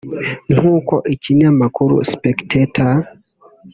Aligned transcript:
nk’uko 0.55 0.95
ikinyamakuru 1.13 1.93
spectator 2.11 2.95